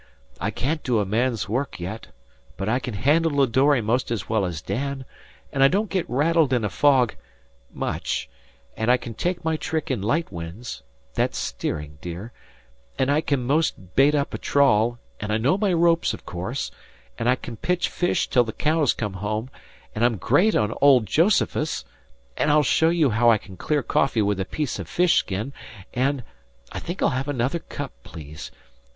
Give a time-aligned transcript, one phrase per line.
[0.39, 2.07] I can't do a man's work yet.
[2.57, 5.05] But I can handle a dory 'most as well as Dan,
[5.53, 7.13] and I don't get rattled in a fog
[7.71, 8.27] much;
[8.75, 10.81] and I can take my trick in light winds
[11.13, 12.31] that's steering, dear
[12.97, 16.71] and I can 'most bait up a trawl, and I know my ropes, of course;
[17.19, 19.51] and I can pitch fish till the cows come home,
[19.93, 21.85] and I'm great on old Josephus,
[22.37, 25.53] and I'll show you how I can clear coffee with a piece of fish skin,
[25.93, 26.23] and
[26.71, 28.49] I think I'll have another cup, please.